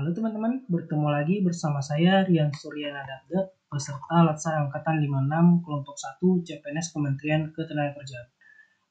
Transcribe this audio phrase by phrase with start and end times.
[0.00, 5.92] Halo teman-teman, bertemu lagi bersama saya Rian Suryana Dagda, peserta Latsar Angkatan 56 Kelompok
[6.40, 8.32] 1 CPNS Kementerian Ketenagakerjaan.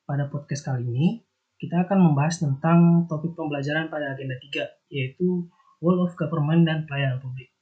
[0.06, 1.08] Pada podcast kali ini,
[1.58, 5.50] kita akan membahas tentang topik pembelajaran pada agenda 3, yaitu
[5.82, 7.58] World of Government dan Pelayanan Publik.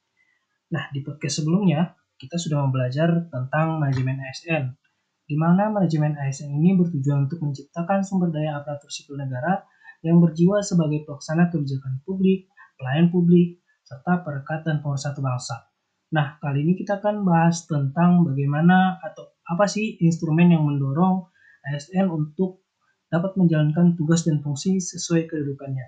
[0.68, 4.76] Nah, di podcast sebelumnya, kita sudah belajar tentang manajemen ASN,
[5.24, 9.64] di mana manajemen ASN ini bertujuan untuk menciptakan sumber daya aparatur sipil negara
[10.04, 12.44] yang berjiwa sebagai pelaksana kebijakan publik,
[12.78, 15.68] pelayan publik, serta perekat dan pemersatu bangsa.
[16.14, 21.28] Nah, kali ini kita akan bahas tentang bagaimana atau apa sih instrumen yang mendorong
[21.68, 22.64] ASN untuk
[23.12, 25.84] dapat menjalankan tugas dan fungsi sesuai kedudukannya.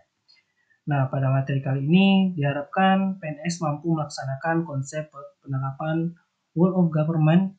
[0.88, 5.08] Nah, pada materi kali ini diharapkan PNS mampu melaksanakan konsep
[5.44, 6.16] penerapan
[6.56, 7.54] World of Government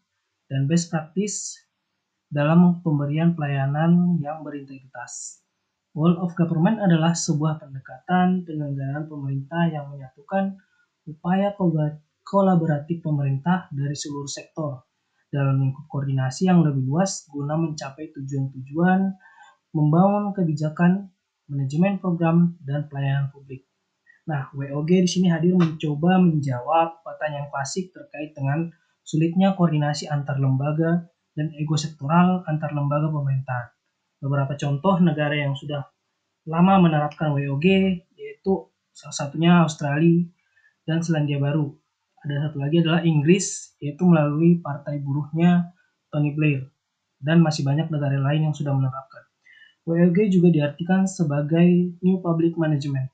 [0.52, 1.56] dan best practice
[2.28, 5.42] dalam pemberian pelayanan yang berintegritas.
[5.92, 10.56] World of Government adalah sebuah pendekatan penyelenggaraan pemerintah yang menyatukan
[11.04, 11.52] upaya
[12.24, 14.88] kolaboratif pemerintah dari seluruh sektor
[15.28, 19.20] dalam lingkup koordinasi yang lebih luas guna mencapai tujuan-tujuan
[19.76, 21.12] membangun kebijakan,
[21.52, 23.68] manajemen program, dan pelayanan publik.
[24.32, 28.72] Nah, WOG di sini hadir mencoba menjawab pertanyaan klasik terkait dengan
[29.04, 31.04] sulitnya koordinasi antar lembaga
[31.36, 33.81] dan ego sektoral antar lembaga pemerintahan
[34.22, 35.82] beberapa contoh negara yang sudah
[36.46, 37.66] lama menerapkan WOG
[38.14, 40.30] yaitu salah satunya Australia
[40.86, 41.74] dan Selandia Baru.
[42.22, 45.74] Ada satu lagi adalah Inggris yaitu melalui partai buruhnya
[46.14, 46.70] Tony Blair
[47.18, 49.26] dan masih banyak negara lain yang sudah menerapkan.
[49.90, 53.10] WOG juga diartikan sebagai New Public Management.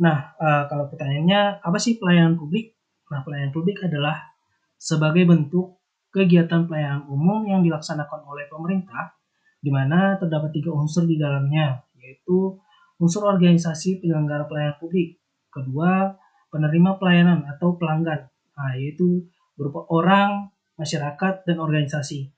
[0.00, 2.72] Nah, uh, kalau pertanyaannya apa sih pelayanan publik?
[3.12, 4.32] Nah, pelayanan publik adalah
[4.80, 5.76] sebagai bentuk
[6.08, 9.17] kegiatan pelayanan umum yang dilaksanakan oleh pemerintah
[9.58, 12.58] di mana terdapat tiga unsur di dalamnya, yaitu
[12.98, 15.18] unsur organisasi penyelenggara pelayanan publik,
[15.50, 16.14] kedua
[16.48, 19.28] penerima pelayanan atau pelanggan, nah, yaitu
[19.58, 22.30] berupa orang, masyarakat, dan organisasi.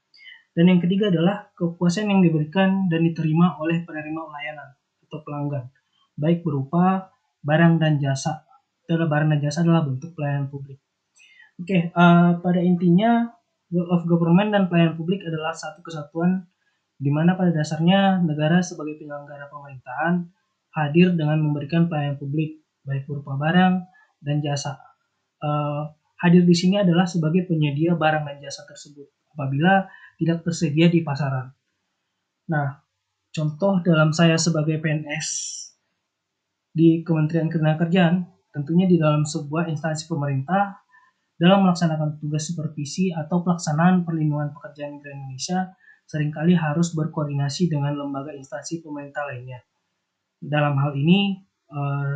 [0.51, 4.69] Dan yang ketiga adalah kepuasan yang diberikan dan diterima oleh penerima pelayanan
[5.07, 5.65] atau pelanggan,
[6.19, 8.45] baik berupa barang dan jasa.
[8.91, 10.83] Adalah barang dan jasa adalah bentuk pelayanan publik.
[11.63, 13.31] Oke, uh, pada intinya
[13.71, 16.51] World of Government dan pelayanan publik adalah satu kesatuan
[17.01, 20.29] di mana pada dasarnya negara sebagai penyelenggara pemerintahan
[20.77, 23.89] hadir dengan memberikan pelayanan publik baik berupa barang
[24.21, 24.77] dan jasa.
[25.41, 25.89] Uh,
[26.21, 29.89] hadir di sini adalah sebagai penyedia barang dan jasa tersebut apabila
[30.21, 31.57] tidak tersedia di pasaran.
[32.53, 32.85] Nah,
[33.33, 35.29] contoh dalam saya sebagai PNS
[36.77, 40.85] di Kementerian Ketenagakerjaan, tentunya di dalam sebuah instansi pemerintah
[41.41, 45.73] dalam melaksanakan tugas supervisi atau pelaksanaan perlindungan pekerjaan migran Indonesia
[46.11, 49.63] sering kali harus berkoordinasi dengan lembaga instansi pemerintah lainnya.
[50.43, 51.39] Dalam hal ini,
[51.71, 52.15] eh,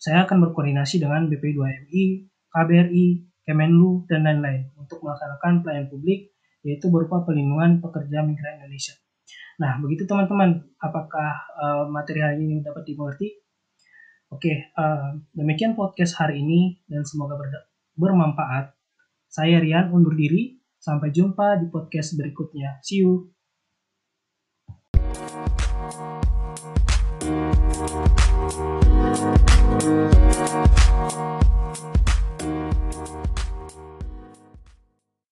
[0.00, 3.06] saya akan berkoordinasi dengan BP2MI, KBRI,
[3.44, 6.32] Kemenlu, dan lain-lain untuk melaksanakan pelayanan publik,
[6.64, 8.96] yaitu berupa perlindungan pekerja migran Indonesia.
[9.58, 13.42] Nah, begitu teman-teman, apakah uh, materi hari ini dapat dimengerti?
[14.30, 17.34] Oke, uh, demikian podcast hari ini dan semoga
[17.98, 18.76] bermanfaat.
[19.28, 20.57] Saya Rian undur diri.
[20.78, 22.78] Sampai jumpa di podcast berikutnya.
[22.82, 23.34] See you.
[27.28, 28.87] Thank you.